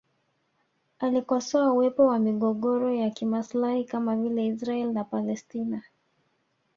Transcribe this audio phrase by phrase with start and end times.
[0.99, 5.81] Alikosoa uwepo wa migogoro ya kimaslahi kama vile Israel na Palestina